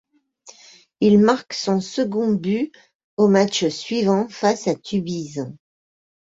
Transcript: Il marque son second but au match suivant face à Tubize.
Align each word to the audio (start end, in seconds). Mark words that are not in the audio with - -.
Il 0.99 1.19
marque 1.19 1.53
son 1.53 1.79
second 1.79 2.33
but 2.33 2.71
au 3.17 3.27
match 3.27 3.67
suivant 3.67 4.27
face 4.29 4.67
à 4.67 4.73
Tubize. 4.73 5.45